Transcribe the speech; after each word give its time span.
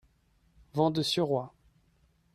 Vent 0.73 0.89
de 0.89 1.03
suroît. 1.03 1.53